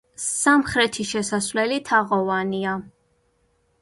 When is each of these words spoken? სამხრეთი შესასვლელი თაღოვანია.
სამხრეთი 0.21 1.05
შესასვლელი 1.11 1.79
თაღოვანია. 1.91 2.77